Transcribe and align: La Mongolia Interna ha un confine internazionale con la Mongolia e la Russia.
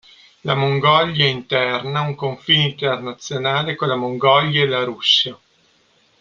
La 0.41 0.55
Mongolia 0.55 1.27
Interna 1.27 1.99
ha 1.99 2.07
un 2.07 2.15
confine 2.15 2.63
internazionale 2.69 3.75
con 3.75 3.87
la 3.87 3.95
Mongolia 3.95 4.63
e 4.63 4.67
la 4.67 4.83
Russia. 4.83 5.37